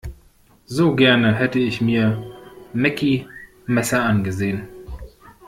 [0.65, 2.23] So gerne hätte ich mir
[2.73, 3.27] Meckie
[3.67, 4.67] Messer angesehen.